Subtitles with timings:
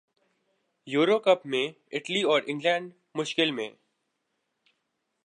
[0.87, 3.69] euro cup میں Italy اور England مشکل میں